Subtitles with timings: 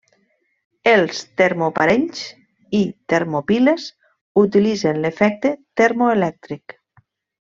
[0.91, 2.23] Els termoparells
[2.79, 2.81] i
[3.13, 3.85] termopiles
[4.47, 6.77] utilitzen l'efecte termoelèctric.